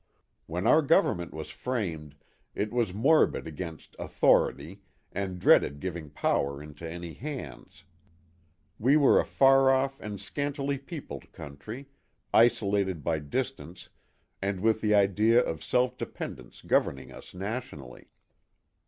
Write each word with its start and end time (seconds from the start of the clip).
When 0.47 0.65
our 0.65 0.81
government 0.81 1.31
was 1.31 1.51
framed 1.51 2.15
it 2.55 2.73
was 2.73 2.91
morbid 2.91 3.45
against" 3.45 3.95
authority" 3.99 4.81
and 5.11 5.37
dreaded 5.37 5.79
giving 5.79 6.09
power 6.09 6.59
into 6.59 6.89
any 6.89 7.13
hands. 7.13 7.83
We 8.79 8.97
were 8.97 9.19
a 9.19 9.25
far 9.25 9.69
off 9.69 9.99
and 9.99 10.19
scantily 10.19 10.79
peopled 10.79 11.31
country, 11.31 11.85
isolated 12.33 13.03
by 13.03 13.19
distance 13.19 13.89
and 14.41 14.59
with 14.59 14.81
the 14.81 14.95
idea 14.95 15.39
of 15.39 15.63
self 15.63 15.95
dependence 15.99 16.63
governing 16.63 17.11
us 17.11 17.35
nationally. 17.35 18.07